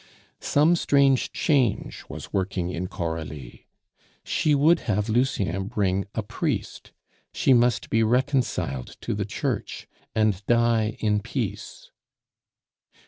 [0.39, 3.67] Some strange change was working in Coralie.
[4.23, 6.91] She would have Lucien bring a priest;
[7.31, 11.91] she must be reconciled to the Church and die in peace.